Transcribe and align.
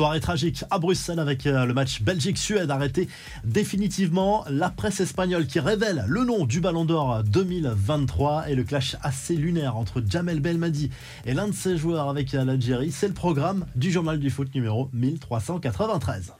Soirée 0.00 0.20
tragique 0.20 0.64
à 0.70 0.78
Bruxelles 0.78 1.18
avec 1.18 1.46
euh, 1.46 1.66
le 1.66 1.74
match 1.74 2.00
Belgique-Suède 2.00 2.70
arrêté 2.70 3.06
définitivement. 3.44 4.46
La 4.48 4.70
presse 4.70 4.98
espagnole 5.00 5.46
qui 5.46 5.60
révèle 5.60 6.06
le 6.08 6.24
nom 6.24 6.46
du 6.46 6.62
Ballon 6.62 6.86
d'Or 6.86 7.22
2023 7.24 8.48
et 8.48 8.54
le 8.54 8.64
clash 8.64 8.96
assez 9.02 9.36
lunaire 9.36 9.76
entre 9.76 10.02
Jamel 10.08 10.40
Belmadi 10.40 10.90
et 11.26 11.34
l'un 11.34 11.48
de 11.48 11.52
ses 11.52 11.76
joueurs 11.76 12.08
avec 12.08 12.32
euh, 12.32 12.46
l'Algérie. 12.46 12.92
C'est 12.92 13.08
le 13.08 13.12
programme 13.12 13.66
du 13.76 13.90
journal 13.90 14.18
du 14.18 14.30
foot 14.30 14.54
numéro 14.54 14.88
1393. 14.94 16.32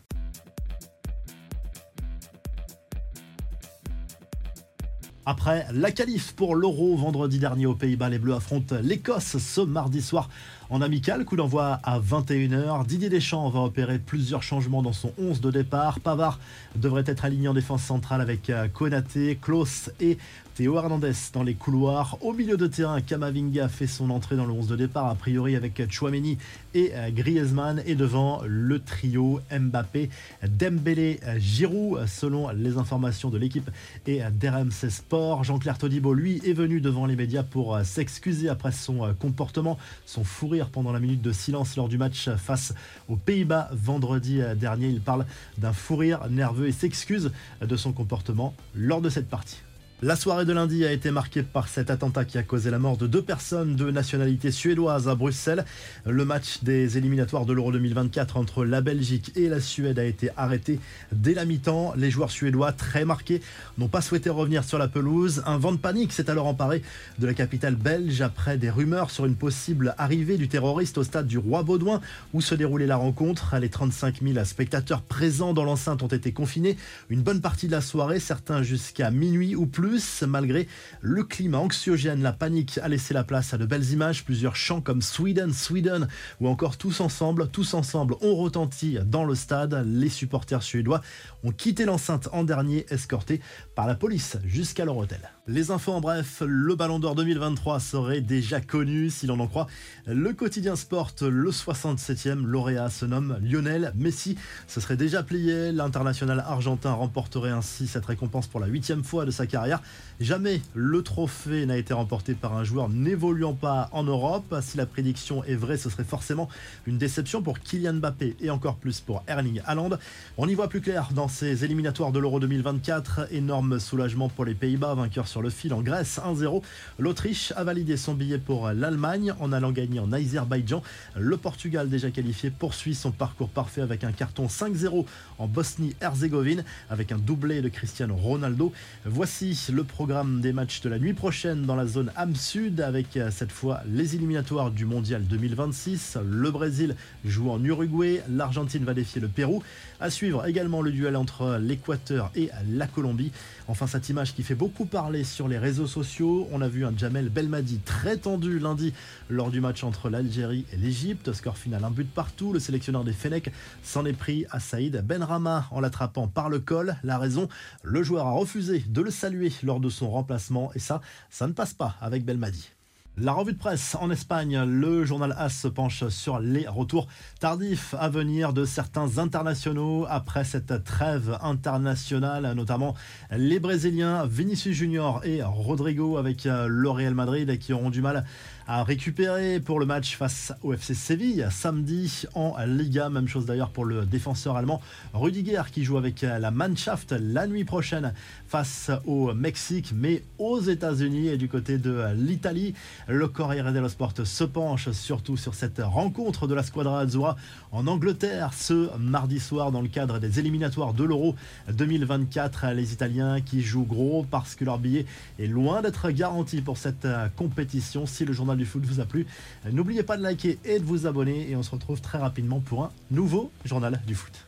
Après 5.30 5.64
la 5.72 5.92
qualif 5.92 6.32
pour 6.32 6.56
l'Euro 6.56 6.96
vendredi 6.96 7.38
dernier 7.38 7.64
aux 7.64 7.76
Pays-Bas, 7.76 8.08
les 8.08 8.18
Bleus 8.18 8.34
affrontent 8.34 8.74
l'Écosse 8.82 9.38
ce 9.38 9.60
mardi 9.60 10.02
soir 10.02 10.28
en 10.70 10.82
amical. 10.82 11.24
Coup 11.24 11.36
d'envoi 11.36 11.78
à 11.84 12.00
21h. 12.00 12.84
Didier 12.84 13.08
Deschamps 13.08 13.48
va 13.48 13.60
opérer 13.60 14.00
plusieurs 14.00 14.42
changements 14.42 14.82
dans 14.82 14.92
son 14.92 15.12
11 15.20 15.40
de 15.40 15.52
départ. 15.52 16.00
Pavard 16.00 16.40
devrait 16.74 17.04
être 17.06 17.24
aligné 17.24 17.46
en 17.46 17.54
défense 17.54 17.84
centrale 17.84 18.20
avec 18.20 18.50
euh, 18.50 18.66
Konaté, 18.66 19.38
Klaus 19.40 19.92
et 20.00 20.18
Théo 20.60 20.76
Hernandez 20.76 21.14
dans 21.32 21.42
les 21.42 21.54
couloirs. 21.54 22.18
Au 22.20 22.34
milieu 22.34 22.58
de 22.58 22.66
terrain, 22.66 23.00
Kamavinga 23.00 23.66
fait 23.70 23.86
son 23.86 24.10
entrée 24.10 24.36
dans 24.36 24.44
le 24.44 24.52
11 24.52 24.68
de 24.68 24.76
départ, 24.76 25.06
a 25.06 25.14
priori 25.14 25.56
avec 25.56 25.90
Chouameni 25.90 26.36
et 26.74 26.90
euh, 26.92 27.08
Griezmann. 27.10 27.82
Et 27.86 27.94
devant 27.94 28.42
le 28.44 28.78
trio 28.78 29.40
Mbappé, 29.50 30.10
Dembélé, 30.46 31.18
Giroud, 31.38 32.06
selon 32.06 32.50
les 32.50 32.76
informations 32.76 33.30
de 33.30 33.38
l'équipe 33.38 33.70
et 34.06 34.20
d'RMC 34.20 34.90
Sport. 34.90 35.44
Jean-Claire 35.44 35.78
Todibo, 35.78 36.12
lui, 36.12 36.42
est 36.44 36.52
venu 36.52 36.82
devant 36.82 37.06
les 37.06 37.16
médias 37.16 37.42
pour 37.42 37.74
euh, 37.74 37.82
s'excuser 37.82 38.50
après 38.50 38.72
son 38.72 39.06
euh, 39.06 39.14
comportement, 39.14 39.78
son 40.04 40.24
fou 40.24 40.48
rire 40.48 40.68
pendant 40.68 40.92
la 40.92 41.00
minute 41.00 41.22
de 41.22 41.32
silence 41.32 41.74
lors 41.76 41.88
du 41.88 41.96
match 41.96 42.28
face 42.36 42.74
aux 43.08 43.16
Pays-Bas 43.16 43.70
vendredi 43.72 44.42
dernier. 44.56 44.88
Il 44.88 45.00
parle 45.00 45.24
d'un 45.56 45.72
fou 45.72 45.96
rire 45.96 46.28
nerveux 46.28 46.68
et 46.68 46.72
s'excuse 46.72 47.32
de 47.62 47.76
son 47.76 47.92
comportement 47.94 48.52
lors 48.74 49.00
de 49.00 49.08
cette 49.08 49.30
partie. 49.30 49.62
La 50.02 50.16
soirée 50.16 50.46
de 50.46 50.54
lundi 50.54 50.86
a 50.86 50.92
été 50.92 51.10
marquée 51.10 51.42
par 51.42 51.68
cet 51.68 51.90
attentat 51.90 52.24
qui 52.24 52.38
a 52.38 52.42
causé 52.42 52.70
la 52.70 52.78
mort 52.78 52.96
de 52.96 53.06
deux 53.06 53.20
personnes 53.20 53.76
de 53.76 53.90
nationalité 53.90 54.50
suédoise 54.50 55.08
à 55.08 55.14
Bruxelles. 55.14 55.66
Le 56.06 56.24
match 56.24 56.62
des 56.62 56.96
éliminatoires 56.96 57.44
de 57.44 57.52
l'Euro 57.52 57.70
2024 57.70 58.38
entre 58.38 58.64
la 58.64 58.80
Belgique 58.80 59.30
et 59.36 59.50
la 59.50 59.60
Suède 59.60 59.98
a 59.98 60.04
été 60.04 60.30
arrêté 60.38 60.80
dès 61.12 61.34
la 61.34 61.44
mi-temps. 61.44 61.92
Les 61.98 62.10
joueurs 62.10 62.30
suédois, 62.30 62.72
très 62.72 63.04
marqués, 63.04 63.42
n'ont 63.76 63.88
pas 63.88 64.00
souhaité 64.00 64.30
revenir 64.30 64.64
sur 64.64 64.78
la 64.78 64.88
pelouse. 64.88 65.42
Un 65.44 65.58
vent 65.58 65.72
de 65.72 65.76
panique 65.76 66.14
s'est 66.14 66.30
alors 66.30 66.46
emparé 66.46 66.80
de 67.18 67.26
la 67.26 67.34
capitale 67.34 67.74
belge 67.74 68.22
après 68.22 68.56
des 68.56 68.70
rumeurs 68.70 69.10
sur 69.10 69.26
une 69.26 69.36
possible 69.36 69.94
arrivée 69.98 70.38
du 70.38 70.48
terroriste 70.48 70.96
au 70.96 71.04
stade 71.04 71.26
du 71.26 71.36
Roi 71.36 71.62
Baudouin 71.62 72.00
où 72.32 72.40
se 72.40 72.54
déroulait 72.54 72.86
la 72.86 72.96
rencontre? 72.96 73.54
Les 73.58 73.68
35 73.68 74.22
000 74.22 74.42
spectateurs 74.46 75.02
présents 75.02 75.52
dans 75.52 75.64
l'enceinte 75.64 76.02
ont 76.02 76.06
été 76.06 76.32
confinés 76.32 76.78
une 77.10 77.20
bonne 77.20 77.42
partie 77.42 77.66
de 77.66 77.72
la 77.72 77.82
soirée, 77.82 78.18
certains 78.18 78.62
jusqu'à 78.62 79.10
minuit 79.10 79.54
ou 79.54 79.66
plus 79.66 79.89
malgré 80.26 80.68
le 81.00 81.24
climat 81.24 81.58
anxiogène. 81.58 82.22
La 82.22 82.32
panique 82.32 82.78
a 82.82 82.88
laissé 82.88 83.14
la 83.14 83.24
place 83.24 83.54
à 83.54 83.58
de 83.58 83.66
belles 83.66 83.90
images. 83.90 84.24
Plusieurs 84.24 84.56
chants 84.56 84.80
comme 84.80 85.02
Sweden, 85.02 85.52
Sweden 85.52 86.08
ou 86.40 86.48
encore 86.48 86.76
Tous 86.76 87.00
ensemble, 87.00 87.48
Tous 87.48 87.74
ensemble 87.74 88.14
ont 88.20 88.36
retenti 88.36 88.98
dans 89.04 89.24
le 89.24 89.34
stade. 89.34 89.84
Les 89.86 90.08
supporters 90.08 90.62
suédois 90.62 91.00
ont 91.42 91.52
quitté 91.52 91.84
l'enceinte 91.84 92.28
en 92.32 92.44
dernier, 92.44 92.86
escortés 92.90 93.40
par 93.74 93.86
la 93.86 93.94
police 93.94 94.36
jusqu'à 94.44 94.84
leur 94.84 94.96
hôtel. 94.96 95.20
Les 95.46 95.72
infos 95.72 95.92
en 95.92 96.00
bref, 96.00 96.42
le 96.46 96.76
Ballon 96.76 97.00
d'Or 97.00 97.16
2023 97.16 97.80
serait 97.80 98.20
déjà 98.20 98.60
connu, 98.60 99.10
si 99.10 99.26
l'on 99.26 99.40
en 99.40 99.48
croit. 99.48 99.66
Le 100.06 100.32
quotidien 100.32 100.76
Sport, 100.76 101.12
le 101.22 101.50
67e 101.50 102.44
lauréat 102.44 102.88
se 102.88 103.04
nomme 103.04 103.38
Lionel 103.42 103.92
Messi. 103.96 104.36
Ce 104.68 104.80
serait 104.80 104.96
déjà 104.96 105.24
plié. 105.24 105.72
L'international 105.72 106.44
argentin 106.46 106.92
remporterait 106.92 107.50
ainsi 107.50 107.88
cette 107.88 108.06
récompense 108.06 108.46
pour 108.46 108.60
la 108.60 108.68
huitième 108.68 109.02
fois 109.02 109.24
de 109.24 109.30
sa 109.30 109.46
carrière. 109.46 109.79
Jamais 110.20 110.60
le 110.74 111.02
trophée 111.02 111.64
n'a 111.64 111.78
été 111.78 111.94
remporté 111.94 112.34
par 112.34 112.54
un 112.54 112.62
joueur 112.62 112.90
n'évoluant 112.90 113.54
pas 113.54 113.88
en 113.92 114.02
Europe. 114.02 114.54
Si 114.60 114.76
la 114.76 114.84
prédiction 114.84 115.42
est 115.44 115.54
vraie, 115.54 115.78
ce 115.78 115.88
serait 115.88 116.04
forcément 116.04 116.50
une 116.86 116.98
déception 116.98 117.40
pour 117.40 117.58
Kylian 117.60 117.94
Mbappé 117.94 118.36
et 118.42 118.50
encore 118.50 118.76
plus 118.76 119.00
pour 119.00 119.22
Erling 119.26 119.62
Haaland. 119.64 119.96
On 120.36 120.46
y 120.46 120.54
voit 120.54 120.68
plus 120.68 120.82
clair 120.82 121.08
dans 121.14 121.28
ces 121.28 121.64
éliminatoires 121.64 122.12
de 122.12 122.18
l'Euro 122.18 122.38
2024. 122.38 123.28
Énorme 123.32 123.80
soulagement 123.80 124.28
pour 124.28 124.44
les 124.44 124.54
Pays-Bas, 124.54 124.94
vainqueurs 124.94 125.26
sur 125.26 125.40
le 125.40 125.48
fil 125.48 125.72
en 125.72 125.80
Grèce 125.80 126.20
1-0. 126.22 126.62
L'Autriche 126.98 127.54
a 127.56 127.64
validé 127.64 127.96
son 127.96 128.12
billet 128.12 128.36
pour 128.36 128.68
l'Allemagne 128.72 129.32
en 129.40 129.52
allant 129.52 129.72
gagner 129.72 130.00
en 130.00 130.12
Azerbaïdjan. 130.12 130.82
Le 131.16 131.36
Portugal, 131.38 131.88
déjà 131.88 132.10
qualifié, 132.10 132.50
poursuit 132.50 132.94
son 132.94 133.10
parcours 133.10 133.48
parfait 133.48 133.80
avec 133.80 134.04
un 134.04 134.12
carton 134.12 134.48
5-0 134.48 135.06
en 135.38 135.46
Bosnie-Herzégovine 135.46 136.62
avec 136.90 137.10
un 137.10 137.18
doublé 137.18 137.62
de 137.62 137.70
Cristiano 137.70 138.16
Ronaldo. 138.16 138.70
Voici 139.06 139.54
le 139.72 139.84
programme 139.84 140.40
des 140.40 140.52
matchs 140.52 140.80
de 140.80 140.88
la 140.88 140.98
nuit 140.98 141.12
prochaine 141.12 141.62
dans 141.62 141.76
la 141.76 141.86
zone 141.86 142.10
AM 142.16 142.34
Sud 142.34 142.80
avec 142.80 143.16
euh, 143.16 143.30
cette 143.30 143.52
fois 143.52 143.82
les 143.86 144.14
éliminatoires 144.14 144.70
du 144.70 144.84
Mondial 144.84 145.22
2026. 145.24 146.18
Le 146.24 146.50
Brésil 146.50 146.96
joue 147.24 147.50
en 147.50 147.62
Uruguay, 147.62 148.22
l'Argentine 148.28 148.84
va 148.84 148.94
défier 148.94 149.20
le 149.20 149.28
Pérou. 149.28 149.62
À 150.00 150.10
suivre 150.10 150.46
également 150.46 150.82
le 150.82 150.90
duel 150.90 151.14
entre 151.14 151.58
l'Équateur 151.60 152.30
et 152.34 152.50
la 152.70 152.86
Colombie. 152.86 153.32
Enfin 153.68 153.86
cette 153.86 154.08
image 154.08 154.34
qui 154.34 154.42
fait 154.42 154.54
beaucoup 154.54 154.86
parler 154.86 155.24
sur 155.24 155.46
les 155.46 155.58
réseaux 155.58 155.86
sociaux. 155.86 156.48
On 156.52 156.62
a 156.62 156.68
vu 156.68 156.84
un 156.84 156.96
Jamel 156.96 157.28
Belmadi 157.28 157.78
très 157.84 158.16
tendu 158.16 158.58
lundi 158.58 158.92
lors 159.28 159.50
du 159.50 159.60
match 159.60 159.84
entre 159.84 160.08
l'Algérie 160.08 160.64
et 160.72 160.76
l'Égypte. 160.76 161.32
Score 161.32 161.58
final, 161.58 161.84
un 161.84 161.90
but 161.90 162.08
partout. 162.10 162.52
Le 162.52 162.58
sélectionneur 162.58 163.04
des 163.04 163.12
Fenech 163.12 163.52
s'en 163.82 164.04
est 164.06 164.12
pris 164.12 164.46
à 164.50 164.58
Saïd 164.58 165.04
Benrama 165.06 165.66
en 165.70 165.80
l'attrapant 165.80 166.26
par 166.26 166.48
le 166.48 166.58
col. 166.58 166.96
La 167.04 167.18
raison, 167.18 167.48
le 167.82 168.02
joueur 168.02 168.26
a 168.26 168.32
refusé 168.32 168.82
de 168.88 169.02
le 169.02 169.10
saluer 169.10 169.50
lors 169.62 169.80
de 169.80 169.88
son 169.88 170.10
remplacement 170.10 170.72
et 170.74 170.78
ça, 170.78 171.00
ça 171.30 171.46
ne 171.46 171.52
passe 171.52 171.74
pas 171.74 171.96
avec 172.00 172.24
Belmadi. 172.24 172.70
La 173.16 173.32
revue 173.32 173.52
de 173.52 173.58
presse 173.58 173.96
en 174.00 174.10
Espagne, 174.10 174.62
le 174.64 175.04
journal 175.04 175.34
AS 175.36 175.52
se 175.52 175.68
penche 175.68 176.08
sur 176.08 176.38
les 176.38 176.66
retours 176.66 177.06
tardifs 177.38 177.94
à 177.98 178.08
venir 178.08 178.52
de 178.52 178.64
certains 178.64 179.18
internationaux 179.18 180.06
après 180.08 180.44
cette 180.44 180.84
trêve 180.84 181.36
internationale, 181.42 182.54
notamment 182.54 182.94
les 183.30 183.58
Brésiliens 183.58 184.24
Vinicius 184.26 184.76
Junior 184.76 185.20
et 185.24 185.42
Rodrigo 185.42 186.16
avec 186.16 186.44
le 186.44 186.88
Real 186.88 187.14
Madrid 187.14 187.58
qui 187.58 187.72
auront 187.72 187.90
du 187.90 188.00
mal 188.00 188.24
à 188.66 188.84
récupérer 188.84 189.58
pour 189.58 189.80
le 189.80 189.86
match 189.86 190.16
face 190.16 190.52
au 190.62 190.72
FC 190.72 190.94
Séville 190.94 191.48
samedi 191.50 192.26
en 192.34 192.54
Liga. 192.64 193.10
Même 193.10 193.26
chose 193.26 193.44
d'ailleurs 193.44 193.70
pour 193.70 193.84
le 193.84 194.06
défenseur 194.06 194.56
allemand 194.56 194.80
Rudiger 195.12 195.62
qui 195.72 195.82
joue 195.82 195.98
avec 195.98 196.22
la 196.22 196.52
Mannschaft 196.52 197.12
la 197.18 197.48
nuit 197.48 197.64
prochaine 197.64 198.14
face 198.46 198.92
au 199.06 199.34
Mexique, 199.34 199.92
mais 199.92 200.22
aux 200.38 200.60
États-Unis 200.60 201.28
et 201.28 201.36
du 201.36 201.48
côté 201.48 201.78
de 201.78 202.14
l'Italie. 202.14 202.74
Le 203.08 203.28
Corriere 203.28 203.72
dello 203.72 203.88
Sport 203.88 204.12
se 204.24 204.44
penche 204.44 204.90
surtout 204.90 205.36
sur 205.36 205.54
cette 205.54 205.80
rencontre 205.80 206.46
de 206.46 206.54
la 206.54 206.62
Squadra 206.62 207.00
Azzurra 207.00 207.36
en 207.72 207.86
Angleterre 207.86 208.52
ce 208.52 208.96
mardi 208.98 209.40
soir 209.40 209.72
dans 209.72 209.80
le 209.80 209.88
cadre 209.88 210.18
des 210.18 210.38
éliminatoires 210.38 210.92
de 210.92 211.04
l'Euro 211.04 211.34
2024. 211.72 212.68
Les 212.74 212.92
Italiens 212.92 213.40
qui 213.40 213.62
jouent 213.62 213.84
gros 213.84 214.26
parce 214.30 214.54
que 214.54 214.64
leur 214.64 214.78
billet 214.78 215.06
est 215.38 215.46
loin 215.46 215.82
d'être 215.82 216.10
garanti 216.10 216.60
pour 216.60 216.76
cette 216.76 217.06
compétition. 217.36 218.06
Si 218.06 218.24
le 218.24 218.32
journal 218.32 218.56
du 218.56 218.66
foot 218.66 218.84
vous 218.84 219.00
a 219.00 219.06
plu, 219.06 219.26
n'oubliez 219.72 220.02
pas 220.02 220.16
de 220.16 220.22
liker 220.22 220.58
et 220.64 220.78
de 220.78 220.84
vous 220.84 221.06
abonner 221.06 221.50
et 221.50 221.56
on 221.56 221.62
se 221.62 221.70
retrouve 221.70 222.00
très 222.00 222.18
rapidement 222.18 222.60
pour 222.60 222.84
un 222.84 222.90
nouveau 223.10 223.50
journal 223.64 224.00
du 224.06 224.14
foot. 224.14 224.46